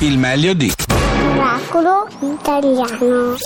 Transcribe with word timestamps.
il 0.00 0.18
meglio 0.18 0.52
di. 0.52 0.70
Miracolo 1.32 2.06
italiano. 2.20 3.36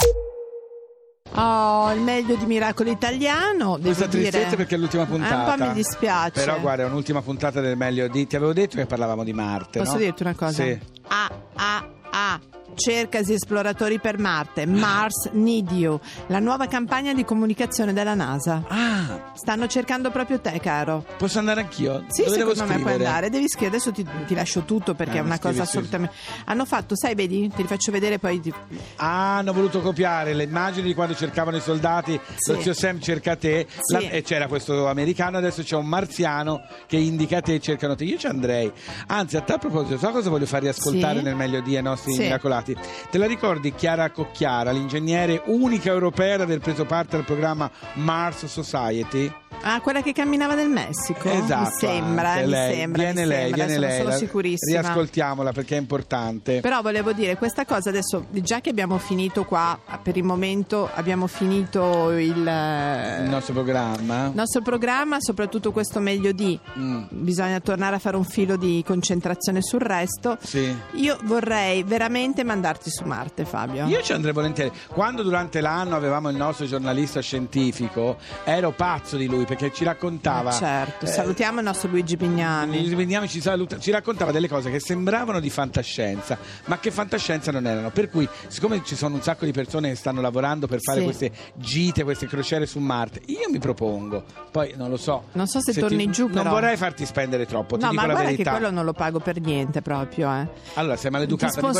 Oh, 1.32 1.92
il 1.92 2.00
meglio 2.00 2.34
di 2.34 2.44
Miracolo 2.44 2.90
Italiano. 2.90 3.76
Devo 3.76 3.82
Questa 3.82 4.06
dire. 4.06 4.30
tristezza 4.30 4.56
perché 4.56 4.74
è 4.74 4.78
l'ultima 4.78 5.06
puntata. 5.06 5.46
Eh, 5.46 5.52
un 5.52 5.58
po' 5.58 5.64
mi 5.66 5.72
dispiace. 5.74 6.32
Però 6.32 6.58
guarda, 6.58 6.82
è 6.82 6.86
un'ultima 6.86 7.22
puntata 7.22 7.60
del 7.60 7.76
meglio 7.76 8.08
di. 8.08 8.26
Ti 8.26 8.34
avevo 8.34 8.52
detto 8.52 8.76
che 8.76 8.86
parlavamo 8.86 9.22
di 9.22 9.32
Marte. 9.32 9.78
Posso 9.78 9.92
no? 9.92 9.98
dirti 9.98 10.22
una 10.22 10.34
cosa? 10.34 10.64
Sì. 10.64 10.78
A, 11.06 11.30
A, 11.54 11.88
A. 12.10 12.40
Cercasi 12.74 13.34
esploratori 13.34 13.98
per 14.00 14.18
Marte. 14.18 14.64
Mars 14.64 15.28
Need 15.32 15.70
You. 15.72 16.00
La 16.28 16.38
nuova 16.38 16.66
campagna 16.66 17.12
di 17.12 17.24
comunicazione 17.24 17.92
della 17.92 18.14
NASA. 18.14 18.64
Ah, 18.68 19.32
Stanno 19.34 19.66
cercando 19.66 20.10
proprio 20.10 20.40
te, 20.40 20.58
caro. 20.60 21.04
posso 21.18 21.38
andare 21.38 21.60
anch'io? 21.60 22.04
Sì, 22.08 22.24
Dove 22.24 22.36
devo 22.38 22.50
secondo 22.54 22.72
me 22.72 22.78
puoi 22.80 22.92
scrivere? 22.92 23.04
andare. 23.06 23.30
Devi 23.30 23.48
scrivere. 23.48 23.76
Adesso 23.76 23.92
ti, 23.92 24.06
ti 24.26 24.34
lascio 24.34 24.62
tutto 24.62 24.94
perché 24.94 25.16
Eh, 25.16 25.18
è 25.18 25.22
una 25.22 25.36
scrivi, 25.36 25.56
cosa 25.56 25.64
sì. 25.64 25.76
assolutamente. 25.76 26.14
Hanno 26.46 26.64
fatto, 26.64 26.96
sai, 26.96 27.14
vedi? 27.14 27.48
Ti 27.54 27.62
rifaccio 27.62 27.92
vedere 27.92 28.18
poi. 28.18 28.40
ti- 28.40 28.52
Ah, 28.96 29.36
hanno 29.38 29.52
voluto 29.52 29.80
copiare 29.80 30.32
le 30.32 30.44
immagini 30.44 30.86
di 30.88 30.94
quando 30.94 31.14
cercavano 31.14 31.56
i 31.58 31.60
soldati. 31.60 32.18
Sì. 32.36 32.52
Lo 32.52 32.60
zio 32.62 32.72
Sam 32.72 33.00
cerca 33.00 33.36
te. 33.36 33.66
Sì. 33.68 33.92
La- 33.92 34.00
e 34.10 34.22
c'era 34.22 34.46
questo 34.46 34.88
americano, 34.88 35.36
adesso 35.36 35.62
c'è 35.62 35.76
un 35.76 35.86
marziano 35.86 36.62
che 36.86 36.96
indica 36.96 37.40
te 37.42 37.54
e 37.54 37.60
cercano 37.60 37.94
te. 37.94 38.04
Io 38.04 38.16
ci 38.16 38.26
andrei. 38.26 38.70
Anzi, 39.08 39.36
a 39.36 39.42
tal 39.42 39.58
proposito, 39.58 39.98
so 39.98 40.10
cosa 40.10 40.30
voglio 40.30 40.46
far 40.46 40.62
riascoltare 40.62 41.18
Sì. 41.18 41.24
nel 41.24 41.34
meglio 41.36 41.60
di 41.60 41.76
ai 41.76 41.82
nostri 41.82 42.12
Sì. 42.12 42.20
miracolati? 42.20 42.59
Te 42.62 43.18
la 43.18 43.26
ricordi 43.26 43.74
Chiara 43.74 44.10
Cocchiara, 44.10 44.70
l'ingegnere 44.70 45.42
unica 45.46 45.90
europea 45.90 46.34
ad 46.34 46.40
aver 46.42 46.58
preso 46.60 46.84
parte 46.84 47.16
al 47.16 47.24
programma 47.24 47.70
Mars 47.94 48.46
Society? 48.46 49.32
Ah, 49.62 49.80
quella 49.80 50.00
che 50.00 50.12
camminava 50.12 50.54
nel 50.54 50.68
Messico? 50.70 51.28
Esatto. 51.28 51.68
Mi 51.68 51.70
sembra, 51.76 52.34
mi 52.36 52.46
lei. 52.46 52.74
sembra. 52.76 53.02
Viene 53.02 53.20
mi 53.22 53.26
lei, 53.28 53.40
sembra. 53.48 53.64
viene 53.66 53.78
lei. 53.78 54.02
Sono 54.02 54.16
sicurissima. 54.16 54.80
Riascoltiamola 54.80 55.52
perché 55.52 55.76
è 55.76 55.78
importante. 55.78 56.60
Però 56.60 56.80
volevo 56.80 57.12
dire, 57.12 57.36
questa 57.36 57.66
cosa 57.66 57.90
adesso, 57.90 58.26
già 58.30 58.60
che 58.60 58.70
abbiamo 58.70 58.96
finito 58.98 59.44
qua, 59.44 59.78
per 60.02 60.16
il 60.16 60.22
momento 60.24 60.88
abbiamo 60.94 61.26
finito 61.26 62.10
il, 62.12 62.28
Il 62.36 63.28
nostro 63.28 63.52
programma. 63.52 64.26
il 64.28 64.32
nostro 64.34 64.62
programma, 64.62 65.16
soprattutto 65.20 65.72
questo 65.72 66.00
meglio 66.00 66.32
di, 66.32 66.58
Mm, 66.78 67.04
bisogna 67.10 67.58
tornare 67.60 67.96
a 67.96 67.98
fare 67.98 68.16
un 68.16 68.24
filo 68.24 68.56
di 68.56 68.82
concentrazione 68.86 69.60
sul 69.62 69.80
resto. 69.80 70.38
sì. 70.40 70.74
Io 70.92 71.18
vorrei 71.24 71.82
veramente 71.82 72.44
mandarti 72.50 72.90
su 72.90 73.04
Marte, 73.04 73.44
Fabio. 73.44 73.86
Io 73.86 74.02
ci 74.02 74.12
andrei 74.12 74.32
volentieri. 74.32 74.72
Quando 74.88 75.22
durante 75.22 75.60
l'anno 75.60 75.94
avevamo 75.94 76.30
il 76.30 76.36
nostro 76.36 76.66
giornalista 76.66 77.20
scientifico, 77.20 78.18
ero 78.44 78.72
pazzo 78.72 79.16
di 79.16 79.26
lui 79.26 79.44
perché 79.44 79.72
ci 79.72 79.84
raccontava. 79.84 80.50
Certo, 80.50 81.04
eh, 81.04 81.08
salutiamo 81.08 81.58
il 81.60 81.64
nostro 81.64 81.88
Luigi 81.88 82.16
Bignami. 82.16 82.78
Luigi 82.78 82.94
Bignami 82.96 83.28
ci, 83.28 83.40
saluta- 83.40 83.78
ci 83.78 83.92
raccontava 83.92 84.32
delle 84.32 84.48
cose 84.48 84.70
che 84.70 84.80
sembravano 84.80 85.38
di 85.38 85.48
fantascienza, 85.50 86.36
ma 86.64 86.78
che 86.78 86.90
fantascienza 86.90 87.52
non 87.52 87.66
erano. 87.66 87.90
Per 87.90 88.10
cui, 88.10 88.28
siccome 88.48 88.82
ci 88.84 88.96
sono 88.96 89.14
un 89.14 89.22
sacco 89.22 89.44
di 89.44 89.52
persone 89.52 89.90
che 89.90 89.94
stanno 89.94 90.20
lavorando 90.20 90.66
per 90.66 90.80
fare 90.80 90.98
Sì. 90.98 91.04
queste 91.04 91.30
gite, 91.54 92.02
queste 92.02 92.26
crociere 92.26 92.66
su 92.66 92.78
Marte, 92.80 93.20
io 93.26 93.48
mi 93.50 93.58
propongo. 93.60 94.24
Poi 94.50 94.74
non 94.76 94.90
lo 94.90 94.96
so. 94.96 95.24
Non 95.32 95.46
so 95.46 95.60
se 95.60 95.72
ti- 95.72 95.78
torni 95.80 96.10
giù, 96.10 96.24
Non 96.26 96.32
però. 96.42 96.50
vorrei 96.50 96.76
farti 96.76 97.06
spendere 97.06 97.46
troppo, 97.46 97.76
ti 97.76 97.84
No, 97.84 97.92
ma 97.92 98.04
guarda 98.06 98.30
che 98.30 98.42
quello 98.42 98.70
non 98.70 98.84
lo 98.84 98.92
pago 98.92 99.20
per 99.20 99.40
niente 99.40 99.82
proprio, 99.82 100.32
eh. 100.34 100.48
Allora, 100.74 100.96
sei 100.96 101.10
maleducata, 101.12 101.52
Ti 101.52 101.60
puoi 101.60 101.74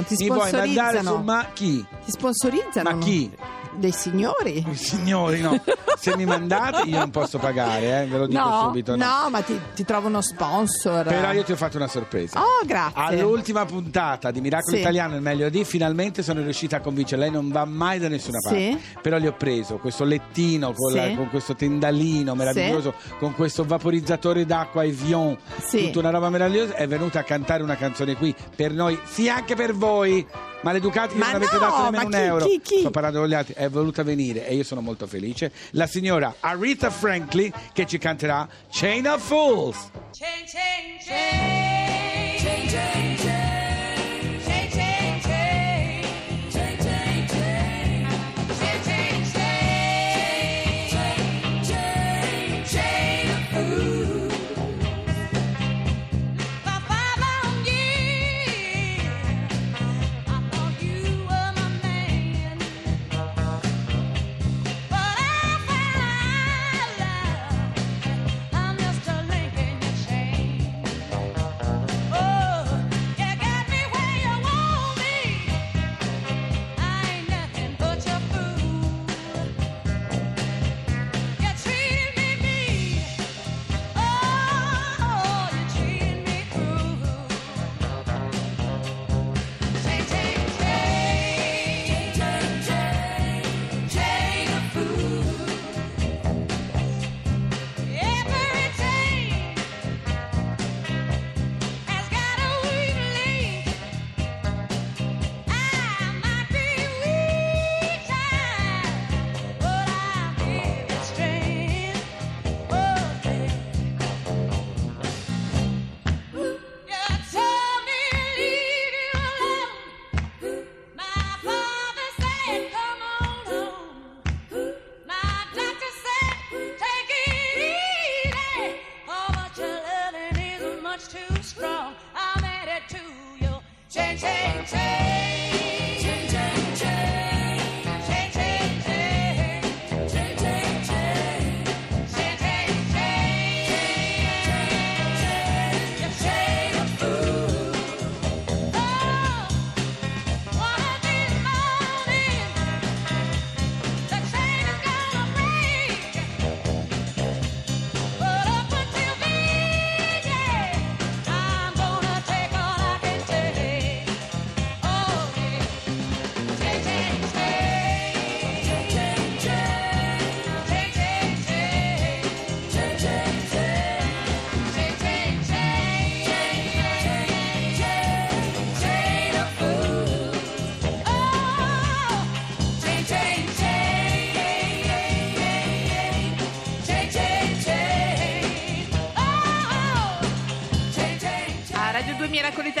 sponsorizzano, 0.00 0.16
ti 0.16 0.16
mi 0.22 0.26
puoi 0.26 0.50
mandare 0.52 0.66
sponsorizzano. 0.72 1.16
su 1.16 1.22
ma 1.22 1.46
chi? 1.52 1.86
Ti 2.04 2.10
sponsorizzano? 2.10 2.90
Ma 2.90 2.98
chi? 2.98 3.30
Dei 3.74 3.92
signori? 3.92 4.64
I 4.68 4.74
signori, 4.76 5.40
no. 5.40 5.58
Se 5.98 6.16
mi 6.16 6.24
mandate 6.24 6.88
io 6.88 6.98
non 6.98 7.10
posso 7.10 7.38
pagare, 7.38 8.02
eh, 8.02 8.06
ve 8.06 8.18
lo 8.18 8.26
dico 8.26 8.40
no, 8.42 8.60
subito. 8.66 8.96
No. 8.96 9.04
no, 9.22 9.30
ma 9.30 9.40
ti, 9.40 9.58
ti 9.74 9.84
trovo 9.84 10.08
uno 10.08 10.20
sponsor. 10.20 11.04
Però 11.06 11.32
io 11.32 11.42
ti 11.42 11.52
ho 11.52 11.56
fatto 11.56 11.76
una 11.78 11.86
sorpresa. 11.86 12.40
Oh, 12.40 12.64
grazie. 12.66 13.00
All'ultima 13.02 13.64
puntata 13.64 14.30
di 14.30 14.40
Miracolo 14.40 14.74
Sì. 14.76 14.80
Italiano, 14.82 15.14
il 15.14 15.22
meglio 15.22 15.48
di, 15.48 15.64
finalmente 15.64 16.22
sono 16.22 16.42
riuscita 16.42 16.76
a 16.76 16.80
convincere. 16.80 17.22
Lei 17.22 17.30
non 17.30 17.50
va 17.50 17.64
mai 17.64 17.98
da 17.98 18.08
nessuna 18.08 18.38
parte. 18.42 18.58
Sì. 18.72 18.80
Però 19.00 19.16
gli 19.18 19.26
ho 19.26 19.32
preso 19.34 19.78
questo 19.78 20.04
lettino 20.04 20.72
con, 20.72 20.90
Sì. 20.90 20.96
la- 20.96 21.14
con 21.16 21.28
questo 21.30 21.54
tendalino 21.54 22.34
meraviglioso, 22.34 22.94
con 23.18 23.34
questo 23.34 23.64
vaporizzatore 23.64 24.44
d'acqua 24.44 24.84
Evian, 24.84 25.36
Sì. 25.64 25.86
tutta 25.86 26.00
una 26.00 26.10
roba 26.10 26.28
meravigliosa. 26.30 26.74
È 26.74 26.86
venuta 26.86 27.20
a 27.20 27.22
cantare 27.24 27.62
una 27.62 27.76
canzone 27.76 28.16
qui 28.16 28.34
per 28.54 28.72
noi, 28.72 28.98
sì, 29.04 29.28
anche 29.28 29.54
per 29.54 29.72
voi. 29.74 30.26
Maleducati 30.62 31.12
che 31.14 31.18
Ma 31.18 31.26
non 31.26 31.34
avete 31.36 31.54
no, 31.54 31.58
dato 31.60 31.82
nemmeno 31.90 32.04
un 32.04 32.10
chi- 32.10 32.18
euro. 32.18 32.44
chi- 32.46 32.60
chi? 32.62 32.78
Sto 32.80 32.90
parlando 32.90 33.18
con 33.20 33.28
gli 33.28 33.34
altri. 33.34 33.54
È 33.56 33.68
voluta 33.68 34.02
venire 34.02 34.46
e 34.46 34.54
io 34.54 34.64
sono 34.64 34.80
molto 34.80 35.06
felice. 35.06 35.50
La 35.70 35.86
signora 35.86 36.34
Aretha 36.40 36.90
Franklin 36.90 37.50
che 37.72 37.86
ci 37.86 37.98
canterà 37.98 38.48
Chain 38.70 39.06
of 39.08 39.22
Fools. 39.26 39.90
Chain, 40.12 40.44
chain, 40.46 40.98
chain. 41.04 42.36
Chain, 42.38 42.68
chain, 42.68 42.68
chain. 42.68 43.01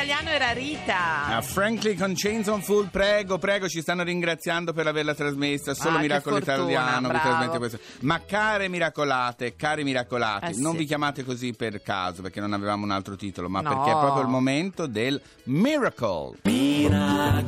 Buonasera 0.04 0.50
Rita. 0.50 1.26
A 1.36 1.40
Frankly 1.42 1.94
con 1.94 2.14
Chains 2.16 2.48
on 2.48 2.60
Full, 2.60 2.88
prego, 2.90 3.38
prego, 3.38 3.68
ci 3.68 3.80
stanno 3.80 4.02
ringraziando 4.02 4.72
per 4.72 4.88
averla 4.88 5.14
trasmessa. 5.14 5.74
Solo 5.74 5.98
Ah, 5.98 6.00
Miracolo 6.00 6.36
fortuna, 6.40 6.56
Italiano 6.56 7.00
vi 7.02 7.06
bravo. 7.14 7.28
trasmette 7.28 7.58
questo. 7.58 7.78
Ma 8.00 8.20
care 8.26 8.66
miracolate, 8.66 9.54
cari 9.54 9.84
miracolati, 9.84 10.52
Eh, 10.54 10.56
non 10.56 10.72
sì. 10.72 10.78
vi 10.78 10.84
chiamate 10.86 11.24
così 11.24 11.52
per 11.52 11.80
caso 11.82 12.20
perché 12.20 12.40
non 12.40 12.52
avevamo 12.52 12.84
un 12.84 12.90
altro 12.90 13.14
titolo, 13.14 13.48
ma 13.48 13.60
No. 13.60 13.68
perché 13.68 13.90
è 13.96 14.00
proprio 14.00 14.22
il 14.24 14.28
momento 14.28 14.86
del 14.88 15.22
Miracle. 15.44 16.38
Miracolo 16.42 17.41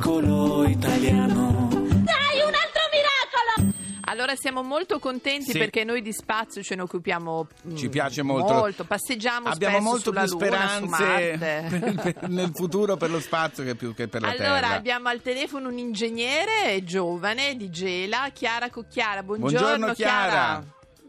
siamo 4.35 4.61
molto 4.63 4.99
contenti 4.99 5.51
Sì. 5.51 5.57
perché 5.57 5.83
noi 5.83 6.01
di 6.01 6.11
spazio 6.13 6.61
ce 6.61 6.75
ne 6.75 6.81
occupiamo 6.83 7.47
mm, 7.67 7.75
Ci 7.75 7.89
piace 7.89 8.21
molto. 8.21 8.83
passeggiamo 8.85 9.47
Abbiamo 9.49 9.79
molto 9.79 10.11
più 10.11 10.25
speranze 10.25 10.85
Marte. 10.87 11.37
per- 11.69 12.13
per- 12.13 12.29
nel 12.29 12.51
futuro 12.53 12.97
per 12.97 13.09
lo 13.09 13.19
spazio 13.19 13.63
che 13.63 13.75
più 13.75 13.93
che 13.93 14.07
per 14.07 14.21
la 14.21 14.29
Allora 14.29 14.59
Terra. 14.59 14.73
abbiamo 14.73 15.09
al 15.09 15.21
telefono 15.21 15.69
un 15.69 15.77
ingegnere 15.77 16.83
giovane 16.83 17.55
di 17.55 17.69
Gela, 17.69 18.29
Chiara 18.33 18.69
Cucchiara. 18.69 19.23
Buongiorno, 19.23 19.57
Buongiorno, 19.59 19.93
Chiara. 19.93 20.63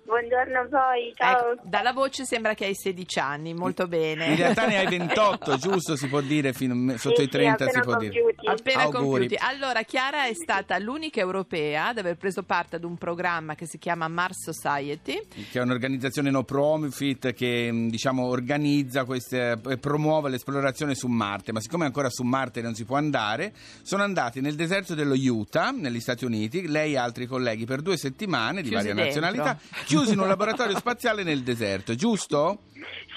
Buongiorno 0.06 0.60
a 0.60 0.68
voi, 0.68 1.12
ciao. 1.16 1.52
Ecco, 1.54 1.62
dalla 1.64 1.92
voce 1.92 2.24
sembra 2.24 2.54
che 2.54 2.64
hai 2.66 2.76
16 2.76 3.18
anni, 3.18 3.54
molto 3.54 3.88
bene. 3.88 4.26
In 4.26 4.36
realtà 4.36 4.64
ne 4.66 4.78
hai 4.78 4.86
28, 4.86 5.56
giusto? 5.58 5.96
Si 5.96 6.06
può 6.06 6.20
dire 6.20 6.52
fino 6.52 6.96
sotto 6.96 7.16
Sì, 7.16 7.22
i 7.24 7.28
30 7.28 7.64
sì, 7.64 7.70
si 7.72 7.80
può 7.80 7.96
dire. 7.96 8.12
compiuti. 8.20 8.46
Appena 8.46 8.82
Auguri. 8.82 9.02
compiuti. 9.02 9.34
Allora, 9.40 9.82
Chiara 9.82 10.26
è 10.26 10.32
stata 10.34 10.78
l'unica 10.78 11.18
europea 11.20 11.88
ad 11.88 11.98
aver 11.98 12.16
preso 12.16 12.44
parte 12.44 12.76
ad 12.76 12.84
un 12.84 12.96
programma 12.96 13.56
che 13.56 13.66
si 13.66 13.78
chiama 13.78 14.06
Mars 14.06 14.48
Society. 14.48 15.20
che 15.50 15.58
è 15.58 15.62
un'organizzazione 15.62 16.30
no 16.30 16.44
profit 16.44 17.32
che 17.32 17.72
mh, 17.72 17.88
diciamo 17.88 18.26
organizza 18.26 19.04
queste 19.04 19.58
e 19.68 19.76
promuove 19.78 20.30
l'esplorazione 20.30 20.94
su 20.94 21.08
Marte, 21.08 21.50
ma 21.50 21.60
siccome 21.60 21.84
ancora 21.84 22.10
su 22.10 22.22
Marte 22.22 22.60
non 22.62 22.74
si 22.76 22.84
può 22.84 22.96
andare, 22.96 23.52
sono 23.82 24.04
andati 24.04 24.40
nel 24.40 24.54
deserto 24.54 24.94
dello 24.94 25.14
Utah, 25.16 25.72
negli 25.72 25.98
Stati 25.98 26.24
Uniti, 26.24 26.68
lei 26.68 26.92
e 26.92 26.96
altri 26.96 27.26
colleghi 27.26 27.64
per 27.64 27.80
due 27.82 27.96
settimane 27.96 28.62
di 28.62 28.68
Chiusi 28.68 28.86
varie 28.86 28.94
dentro. 28.94 29.20
nazionalità, 29.20 29.58
chiusi 29.96 30.12
in 30.14 30.20
un 30.20 30.28
laboratorio 30.28 30.76
spaziale 30.76 31.22
nel 31.22 31.42
deserto, 31.42 31.94
giusto? 31.94 32.58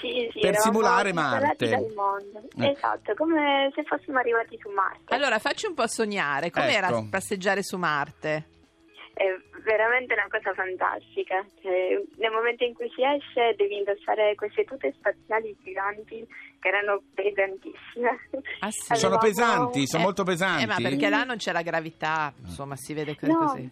Sì, 0.02 0.30
sì, 0.32 0.40
Per 0.40 0.56
simulare 0.58 1.12
Marte. 1.14 1.70
dal 1.70 1.92
mondo. 1.96 2.42
Eh. 2.58 2.70
Esatto, 2.72 3.14
come 3.16 3.70
se 3.76 3.84
fossimo 3.84 4.18
arrivati 4.20 4.58
su 4.62 4.70
Marte. 4.70 5.14
Allora, 5.14 5.40
facci 5.40 5.66
un 5.66 5.74
po' 5.74 5.88
sognare. 5.88 6.52
Com'era 6.52 6.88
Ecco. 6.88 7.08
passeggiare 7.10 7.62
su 7.64 7.78
Marte? 7.78 8.46
È 9.14 9.26
veramente 9.66 10.14
una 10.14 10.28
cosa 10.30 10.54
fantastica. 10.54 11.46
Cioè, 11.62 12.02
nel 12.18 12.32
momento 12.32 12.64
in 12.64 12.74
cui 12.74 12.90
si 12.96 13.02
esce 13.04 13.54
devi 13.58 13.76
indossare 13.78 14.34
queste 14.36 14.64
tute 14.64 14.94
spaziali 14.98 15.54
giganti 15.62 16.26
che 16.60 16.68
erano 16.70 17.02
pesantissime. 17.14 18.30
Ah, 18.62 18.70
sì? 18.72 18.96
Sono 18.96 19.18
pesanti, 19.18 19.86
sono 19.86 20.04
Eh, 20.04 20.06
molto 20.06 20.24
pesanti. 20.24 20.64
Eh, 20.64 20.68
ma 20.68 20.76
perché 20.78 21.10
là 21.10 21.24
non 21.26 21.36
c'è 21.36 21.52
la 21.52 21.62
gravità, 21.62 22.34
insomma, 22.42 22.76
si 22.78 22.94
vede 22.94 23.18
No. 23.22 23.38
così. 23.38 23.70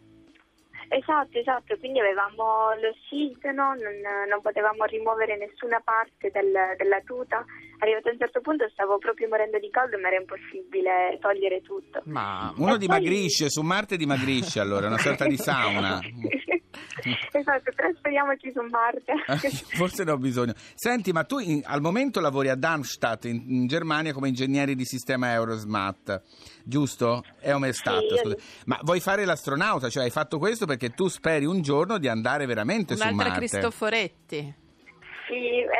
Esatto, 0.89 1.37
esatto, 1.37 1.77
quindi 1.77 1.99
avevamo 1.99 2.73
l'ossigeno, 2.79 3.73
non, 3.75 3.99
non 4.29 4.41
potevamo 4.41 4.85
rimuovere 4.85 5.35
nessuna 5.37 5.81
parte 5.83 6.29
del- 6.31 6.75
della 6.77 7.01
tuta. 7.03 7.43
Arrivato 7.79 8.09
a 8.09 8.11
un 8.11 8.17
certo 8.17 8.41
punto 8.41 8.67
stavo 8.69 8.97
proprio 8.97 9.27
morendo 9.27 9.59
di 9.59 9.69
caldo, 9.69 9.97
ma 9.99 10.07
era 10.07 10.17
impossibile 10.17 11.17
togliere 11.19 11.61
tutto. 11.61 12.01
Ma 12.05 12.53
Uno 12.57 12.75
E 12.75 12.77
dimagrisce, 12.77 13.49
su 13.49 13.61
Marte 13.61 13.97
dimagrisce 13.97 14.59
allora, 14.59 14.87
una 14.87 14.97
sorta 14.97 15.25
di 15.25 15.37
sauna. 15.37 15.99
esatto, 17.31 17.71
trasferiamoci 17.75 18.51
su 18.53 18.61
Marte. 18.69 19.13
Eh, 19.27 19.49
Forse 19.75 20.03
ne 20.03 20.11
ho 20.11 20.17
bisogno. 20.17 20.53
Senti, 20.75 21.11
ma 21.11 21.23
tu 21.23 21.39
in- 21.39 21.61
al 21.65 21.81
momento 21.81 22.19
lavori 22.19 22.49
a 22.49 22.55
Darmstadt 22.55 23.25
in, 23.25 23.43
in 23.47 23.67
Germania 23.67 24.13
come 24.13 24.27
ingegnere 24.29 24.75
di 24.75 24.85
sistema 24.85 25.31
Eurosmat, 25.33 26.21
giusto? 26.63 27.23
È 27.39 27.51
come 27.51 27.69
è 27.69 27.73
stato? 27.73 28.05
io-. 28.05 28.35
Ma 28.65 28.79
vuoi 28.83 28.99
fare 28.99 29.25
l'astronauta? 29.25 29.89
Cioè 29.89 30.03
hai 30.03 30.09
fatto 30.11 30.37
questo 30.37 30.65
perché 30.65 30.89
tu 30.91 31.07
speri 31.07 31.45
un 31.45 31.61
giorno 31.61 31.97
di 31.97 32.07
andare 32.07 32.45
veramente 32.45 32.95
su 32.95 33.01
un'altra 33.03 33.29
Marte? 33.29 33.47
Sì, 33.47 33.53
Cristoforetti. 33.57 34.55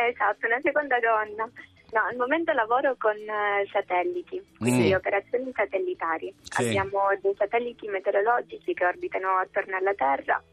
esatto, 0.10 0.46
una 0.46 0.60
seconda 0.62 0.98
donna. 1.00 1.50
No, 1.90 2.02
al 2.04 2.18
momento 2.18 2.52
lavoro 2.52 2.96
con 2.98 3.16
eh, 3.16 3.66
satelliti, 3.72 4.42
quindi 4.58 4.88
Sì. 4.88 4.94
operazioni 4.94 5.50
satellitari. 5.56 6.34
Sì. 6.42 6.66
Abbiamo 6.68 7.00
dei 7.22 7.34
satelliti 7.38 7.88
meteorologici 7.88 8.74
che 8.74 8.86
orbitano 8.86 9.38
attorno 9.38 9.78
alla 9.78 9.94
Terra 9.94 10.44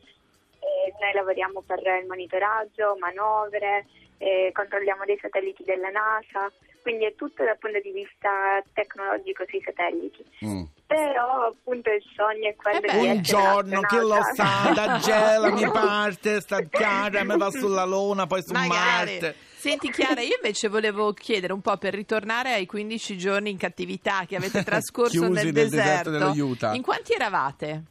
noi 1.01 1.13
lavoriamo 1.15 1.63
per 1.67 1.79
il 1.79 2.07
monitoraggio, 2.07 2.97
manovre, 2.99 3.87
eh, 4.19 4.51
controlliamo 4.53 5.05
dei 5.05 5.19
satelliti 5.21 5.65
della 5.65 5.91
NASA, 5.91 6.51
quindi 6.83 7.05
è 7.05 7.15
tutto 7.15 7.45
dal 7.45 7.59
punto 7.59 7.81
di 7.81 7.93
vista 7.93 8.63
tecnologico 8.73 9.45
sui 9.49 9.63
satelliti. 9.65 10.25
Mm. 10.45 10.63
Però 10.87 11.47
appunto 11.49 11.91
il 11.91 12.03
sogno 12.15 12.49
è 12.49 12.55
quello 12.55 12.77
Eh 12.77 12.81
di 12.81 12.87
essere 12.87 13.01
Buongiorno, 13.01 13.81
chi 13.81 13.97
lo 13.97 14.19
sa, 14.35 14.73
da 14.75 14.99
Gela 15.03 15.51
mi 15.51 15.71
parte, 15.71 16.41
sta 16.41 16.61
Chiara, 16.63 17.25
mi 17.25 17.37
va 17.37 17.51
sulla 17.51 17.85
Luna, 17.85 18.27
poi 18.27 18.43
su 18.43 18.53
Magari. 18.53 19.13
Marte. 19.13 19.35
Senti 19.57 19.91
Chiara, 19.91 20.21
io 20.21 20.37
invece 20.37 20.69
volevo 20.69 21.13
chiedere 21.15 21.55
un 21.55 21.63
po' 21.63 21.79
per 21.79 21.95
ritornare 21.95 22.53
ai 22.53 22.67
15 22.67 23.17
giorni 23.17 23.49
in 23.49 23.57
cattività 23.57 24.27
che 24.27 24.37
avete 24.37 24.63
trascorso 24.63 25.23
nel, 25.23 25.45
nel 25.45 25.53
deserto 25.53 26.11
dello 26.11 26.33
Utah. 26.33 26.75
In 26.75 26.83
quanti 26.83 27.15
eravate? 27.15 27.85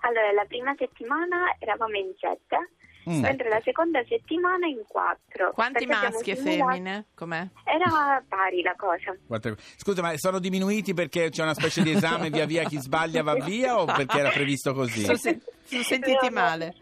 Allora, 0.00 0.32
la 0.32 0.44
prima 0.46 0.74
settimana 0.78 1.54
eravamo 1.58 1.96
in 1.96 2.12
sette, 2.18 2.70
Mm. 3.08 3.20
mentre 3.22 3.48
la 3.48 3.60
seconda 3.64 4.02
settimana 4.06 4.66
in 4.66 4.82
quattro. 4.86 5.52
Quanti 5.52 5.86
maschi 5.86 6.32
e 6.32 6.36
femmine? 6.36 7.06
Com'è? 7.14 7.46
Era 7.64 8.22
pari 8.28 8.60
la 8.60 8.74
cosa. 8.76 9.16
Scusa, 9.76 10.02
ma 10.02 10.14
sono 10.18 10.38
diminuiti 10.38 10.92
perché 10.92 11.30
c'è 11.30 11.42
una 11.42 11.54
specie 11.54 11.82
di 11.82 11.92
esame 11.92 12.28
via 12.28 12.44
via 12.44 12.62
chi 12.64 12.76
sbaglia 12.78 13.22
va 13.22 13.34
via 13.36 13.80
o 13.80 13.86
perché 13.86 14.18
era 14.18 14.28
previsto 14.28 14.74
così? 14.74 15.00
Sono, 15.00 15.16
sono 15.16 15.82
sentiti 15.82 16.28
No, 16.28 16.34
no. 16.34 16.40
male. 16.40 16.74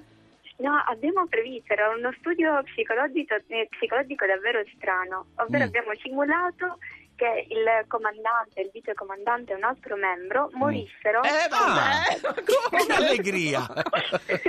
No, 0.56 0.72
abbiamo 0.88 1.24
previsto, 1.28 1.72
era 1.72 1.88
uno 1.90 2.12
studio 2.18 2.60
psicologico, 2.64 3.36
eh, 3.46 3.68
psicologico 3.70 4.26
davvero 4.26 4.60
strano, 4.74 5.26
ovvero 5.36 5.64
Mm. 5.64 5.68
abbiamo 5.68 5.92
simulato 6.02 6.78
che 7.18 7.46
il 7.50 7.66
comandante, 7.88 8.60
il 8.60 8.70
vicecomandante 8.72 9.52
e 9.52 9.56
un 9.56 9.64
altro 9.64 9.96
membro 9.96 10.48
morissero. 10.52 11.22
Eh, 11.24 11.48
vabbè. 11.50 12.20
Ah, 12.70 12.84
che 12.86 12.92
allegria! 12.92 13.66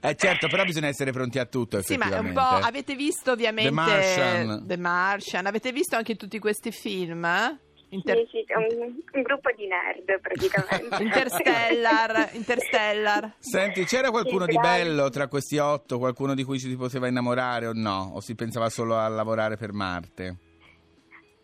Eh 0.00 0.14
certo, 0.16 0.48
però 0.48 0.64
bisogna 0.64 0.88
essere 0.88 1.12
pronti 1.12 1.38
a 1.38 1.44
tutto 1.44 1.82
Sì, 1.82 1.96
ma 1.96 2.18
un 2.18 2.32
po' 2.32 2.40
avete 2.40 2.94
visto 2.94 3.32
ovviamente 3.32 3.68
The 3.68 3.74
Martian. 3.74 4.66
The 4.66 4.76
Martian, 4.76 5.46
avete 5.46 5.72
visto 5.72 5.94
anche 5.96 6.16
tutti 6.16 6.38
questi 6.38 6.72
film? 6.72 7.24
eh? 7.24 7.58
Inter- 7.90 8.16
Sì, 8.28 8.44
sì, 8.44 8.44
un, 8.54 8.96
un 9.12 9.22
gruppo 9.22 9.50
di 9.56 9.66
nerd 9.66 10.20
praticamente. 10.20 10.96
Interstellar, 11.02 12.30
Interstellar. 12.34 13.34
Senti, 13.38 13.84
c'era 13.84 14.10
qualcuno 14.10 14.44
Sì, 14.44 14.50
di 14.50 14.58
bello 14.58 15.08
tra 15.10 15.28
questi 15.28 15.58
otto, 15.58 15.98
qualcuno 15.98 16.34
di 16.34 16.42
cui 16.44 16.58
ci 16.58 16.68
si 16.68 16.76
poteva 16.76 17.06
innamorare 17.06 17.66
o 17.66 17.72
no? 17.74 18.12
O 18.14 18.20
si 18.20 18.34
pensava 18.34 18.68
solo 18.70 18.96
a 18.96 19.06
lavorare 19.08 19.56
per 19.56 19.72
Marte? 19.72 20.36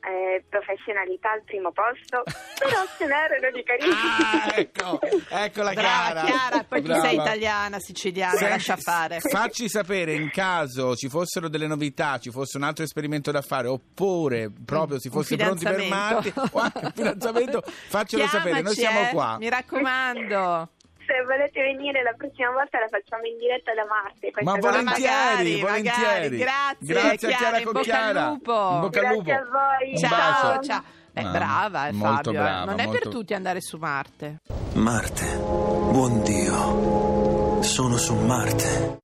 Eh, 0.07 0.45
professionalità 0.51 1.31
al 1.31 1.43
primo 1.45 1.73
posto, 1.73 2.25
però 2.61 2.85
ce 2.99 3.07
n'erano 3.07 3.51
di 3.55 3.63
carini. 3.63 3.91
Ah, 3.91 4.53
ecco, 4.55 5.01
eccola 5.31 5.73
Brava 5.73 6.21
Chiara. 6.21 6.25
Chiara, 6.25 6.65
poi 6.65 6.81
tu 6.83 6.89
Brava. 6.89 7.05
sei 7.05 7.15
italiana, 7.15 7.79
siciliana, 7.79 8.37
Senti, 8.37 8.53
lascia 8.53 8.77
fare. 8.77 9.21
Facci 9.21 9.67
sapere 9.67 10.13
in 10.13 10.31
caso 10.31 10.95
ci 10.95 11.09
fossero 11.09 11.49
delle 11.49 11.67
novità, 11.67 12.19
ci 12.19 12.31
fosse 12.31 12.59
un 12.59 12.65
altro 12.65 12.85
esperimento 12.85 13.31
da 13.31 13.41
fare, 13.41 13.67
oppure 13.69 14.53
proprio 14.65 14.99
si 14.99 15.09
fosse 15.09 15.37
pronti 15.37 15.65
per 15.65 15.89
Marte, 15.89 16.35
o 16.37 16.59
anche 16.59 16.85
un 16.85 16.93
fidanzamento, 16.95 17.63
faccelo 17.89 18.27
sapere, 18.27 18.61
noi 18.61 18.75
Chiamaci, 18.75 18.81
siamo 18.81 19.09
eh, 19.09 19.11
qua. 19.11 19.37
Mi 19.39 19.49
raccomando. 19.49 20.69
Se 21.15 21.23
volete 21.23 21.63
venire 21.63 22.03
la 22.03 22.13
prossima 22.17 22.51
volta 22.51 22.81
la 22.81 22.89
facciamo 22.91 23.23
in 23.23 23.39
diretta 23.39 23.71
da 23.73 23.87
Marte. 23.87 24.33
Ma 24.43 24.57
volentieri, 24.59 24.83
magari, 24.83 25.61
volentieri. 25.61 26.03
magari. 26.03 26.37
Grazie, 26.39 26.87
Grazie 26.95 27.29
a 27.33 27.37
Chiara, 27.37 27.37
Chiara 27.39 27.59
bocca 27.63 27.69
al 27.69 27.75
Cocchiara. 27.75 28.27
lupo. 28.35 28.71
In 28.75 28.81
bocca 28.81 28.99
al 29.01 29.07
lupo. 29.15 29.23
Grazie 29.23 29.33
a 29.35 29.47
voi. 29.55 29.91
Un 29.91 29.97
Ciao, 29.99 30.11
bacio. 30.51 30.63
ciao. 30.67 30.83
Eh, 31.17 31.23
Ah, 31.23 31.31
brava, 31.31 31.87
eh, 31.87 31.93
molto 31.93 32.15
Fabio. 32.17 32.31
eh. 32.33 32.43
brava, 32.43 32.65
non 32.65 32.81
è 32.81 32.85
molto- 32.87 32.99
per 32.99 33.09
tutti 33.13 33.35
andare 33.35 33.61
su 33.61 33.77
Marte. 33.77 34.41
Marte. 34.75 35.27
Buon 35.39 36.23
Dio. 36.25 37.63
Sono 37.63 37.97
su 37.97 38.15
Marte. 38.17 39.04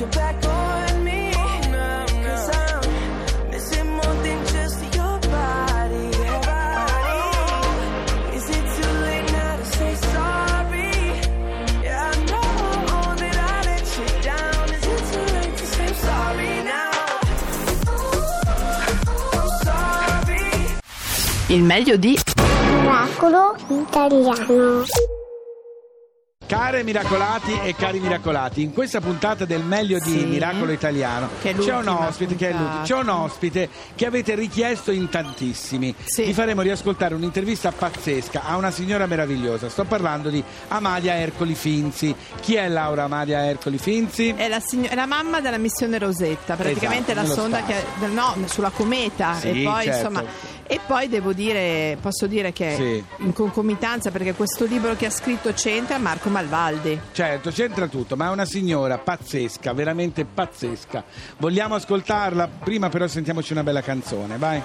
To 0.00 0.06
get 0.06 0.14
you 0.14 0.20
back 0.20 0.44
on 0.46 1.04
me. 1.04 1.32
Cause 2.24 2.48
I'm 2.56 3.50
missing 3.50 3.86
more 3.86 4.14
than 4.24 4.46
just 4.46 4.80
your 4.94 5.18
body. 5.20 6.10
Oh, 7.06 8.34
is 8.34 8.48
it 8.48 8.64
too 8.76 8.92
late 9.06 9.32
now 9.32 9.56
to 9.56 9.64
say 9.64 9.94
sorry? 9.94 10.92
Yeah, 11.84 12.10
I 12.10 12.16
know 12.30 13.14
that 13.16 13.36
I 13.36 13.62
let 13.68 13.84
you 13.98 14.06
down. 14.22 14.64
Is 14.74 14.84
it 14.86 15.02
too 15.12 15.26
late 15.34 15.56
to 15.56 15.66
say 15.66 15.86
I'm 15.86 15.94
sorry 15.94 16.52
now? 16.64 16.90
I'm 19.32 19.50
sorry. 19.64 20.50
Il 21.48 21.62
meglio 21.62 21.96
di 21.96 22.18
Miracolo 22.36 23.56
italiano. 23.68 24.84
Care 26.50 26.82
miracolati 26.82 27.56
e 27.62 27.76
cari 27.76 28.00
miracolati, 28.00 28.60
in 28.62 28.72
questa 28.72 29.00
puntata 29.00 29.44
del 29.44 29.62
meglio 29.62 30.00
di 30.00 30.10
Sì. 30.10 30.24
Miracolo 30.24 30.72
Italiano 30.72 31.28
c'è 31.40 31.52
un 31.76 31.86
ospite 31.86 32.34
c'è 32.82 32.94
un 32.96 33.08
ospite 33.08 33.68
che 33.94 34.04
avete 34.04 34.34
richiesto 34.34 34.90
in 34.90 35.08
tantissimi. 35.08 35.94
Sì. 36.02 36.24
Ti 36.24 36.32
faremo 36.34 36.62
riascoltare 36.62 37.14
un'intervista 37.14 37.70
pazzesca 37.70 38.42
a 38.44 38.56
una 38.56 38.72
signora 38.72 39.06
meravigliosa. 39.06 39.68
Sto 39.68 39.84
parlando 39.84 40.28
di 40.28 40.42
Amalia 40.68 41.14
Ercoli 41.14 41.54
Finzi. 41.54 42.12
Chi 42.40 42.56
è 42.56 42.66
Laura 42.68 43.04
Amalia 43.04 43.44
Ercoli 43.44 43.78
Finzi? 43.78 44.34
È 44.36 44.48
la, 44.48 44.58
signo- 44.58 44.88
è 44.88 44.96
la 44.96 45.06
mamma 45.06 45.40
della 45.40 45.58
missione 45.58 45.98
Rosetta, 45.98 46.56
praticamente 46.56 47.12
Esatto, 47.12 47.28
la 47.28 47.32
sonda 47.32 47.62
che 47.62 47.74
no, 48.08 48.34
sulla 48.46 48.70
cometa 48.70 49.34
Sì, 49.34 49.50
e 49.50 49.62
poi 49.62 49.84
certo. 49.84 50.08
insomma 50.08 50.24
e 50.66 50.78
poi 50.86 51.08
devo 51.08 51.32
dire, 51.32 51.96
posso 52.00 52.26
dire 52.28 52.52
che 52.52 52.74
Sì. 52.76 53.04
in 53.24 53.32
concomitanza 53.32 54.10
perché 54.12 54.34
questo 54.34 54.64
libro 54.66 54.94
che 54.96 55.06
ha 55.06 55.10
scritto 55.10 55.52
c'entra 55.52 55.98
Marco 55.98 56.28
Malvaldi. 56.40 56.98
Certo, 57.12 57.50
c'entra 57.50 57.86
tutto, 57.86 58.16
ma 58.16 58.26
è 58.26 58.30
una 58.30 58.46
signora 58.46 58.96
pazzesca, 58.96 59.74
veramente 59.74 60.24
pazzesca. 60.24 61.04
Vogliamo 61.36 61.74
ascoltarla? 61.74 62.48
Prima 62.64 62.88
però 62.88 63.06
sentiamoci 63.06 63.52
una 63.52 63.62
bella 63.62 63.82
canzone, 63.82 64.38
vai. 64.38 64.62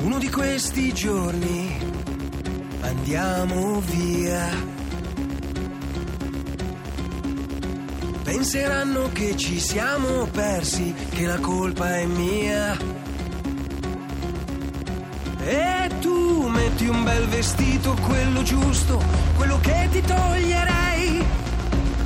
Uno 0.00 0.18
di 0.18 0.28
questi 0.30 0.92
giorni 0.92 1.78
andiamo 2.80 3.80
via. 3.80 4.76
Penseranno 8.24 9.10
che 9.12 9.36
ci 9.36 9.60
siamo 9.60 10.26
persi, 10.26 10.92
che 11.10 11.24
la 11.24 11.38
colpa 11.38 11.96
è 11.96 12.04
mia. 12.04 12.97
Metti 16.78 16.86
un 16.86 17.02
bel 17.02 17.26
vestito, 17.26 17.96
quello 18.06 18.42
giusto, 18.42 19.02
quello 19.36 19.58
che 19.60 19.88
ti 19.90 20.00
toglierei. 20.00 21.26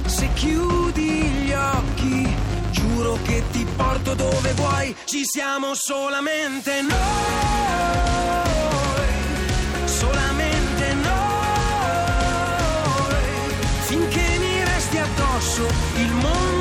Se 0.06 0.28
chiudi 0.32 1.10
gli 1.44 1.52
occhi, 1.52 2.34
giuro 2.70 3.18
che 3.22 3.42
ti 3.50 3.66
porto 3.76 4.14
dove 4.14 4.52
vuoi. 4.54 4.96
Ci 5.04 5.24
siamo 5.24 5.74
solamente 5.74 6.80
noi, 6.80 6.98
solamente 9.84 10.94
noi. 10.94 11.12
Finché 13.82 14.38
mi 14.38 14.64
resti 14.64 14.98
addosso, 14.98 15.66
il 15.96 16.12
mondo 16.12 16.51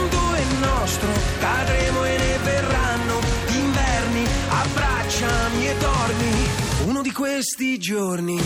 questi 7.22 7.78
giorni 7.78 8.42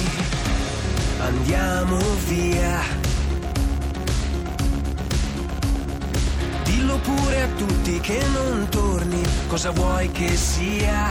andiamo 1.19 1.97
via. 2.27 2.81
Dillo 6.65 6.97
pure 6.97 7.41
a 7.41 7.47
tutti 7.55 8.01
che 8.01 8.21
non 8.33 8.67
torni, 8.69 9.21
cosa 9.47 9.71
vuoi 9.71 10.11
che 10.11 10.35
sia? 10.35 11.09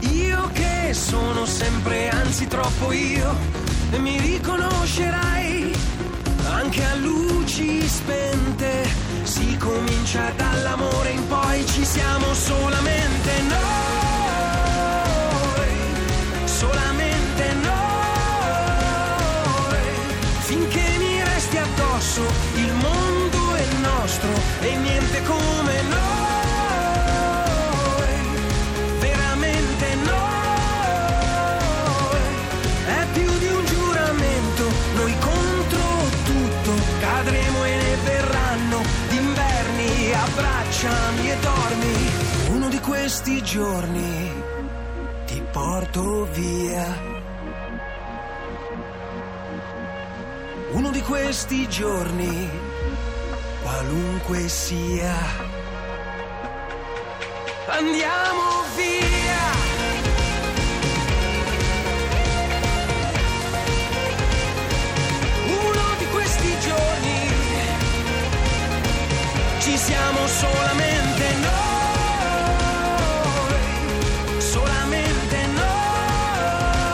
Io 0.00 0.50
che 0.54 0.92
sono 0.92 1.46
sempre, 1.46 2.08
anzi 2.08 2.48
troppo 2.48 2.90
io, 2.90 3.32
e 3.92 3.98
mi 4.00 4.18
riconoscerai 4.18 5.72
anche 6.48 6.84
a 6.84 6.96
luci 6.96 7.86
spente. 7.86 8.88
Si 9.22 9.56
comincia 9.56 10.32
dall'amore 10.34 11.10
in 11.10 11.19
Abbracciami 40.80 41.30
e 41.30 41.36
dormi. 41.40 42.54
Uno 42.54 42.68
di 42.70 42.78
questi 42.80 43.42
giorni 43.42 44.32
ti 45.26 45.42
porto 45.52 46.26
via. 46.32 47.18
Uno 50.70 50.90
di 50.90 51.02
questi 51.02 51.68
giorni, 51.68 52.48
qualunque 53.62 54.48
sia, 54.48 55.16
andiamo 57.66 58.64
via. 58.76 59.48
Uno 65.46 65.82
di 65.98 66.06
questi 66.06 66.58
giorni, 66.60 66.89
ci 69.60 69.76
siamo 69.76 70.26
solamente 70.26 71.34
noi, 71.42 71.60
solamente 74.40 75.46
noi, 75.54 76.88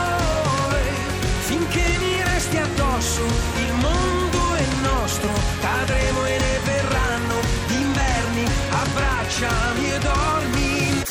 finché 1.39 1.95
mi 1.99 2.21
resti 2.23 2.57
addosso 2.57 3.21
il 3.21 3.73
mondo 3.79 4.55
è 4.55 4.65
nostro, 4.81 5.29
cadremo 5.61 6.25
e 6.25 6.37
ne 6.37 6.59
verranno. 6.65 7.35
Inverni, 7.69 8.45
abbracciami 8.69 9.91
e 9.93 9.99
dormi. 9.99 11.03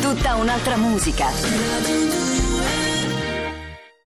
Tutta 0.00 0.34
un'altra 0.36 0.76
musica. 0.78 2.43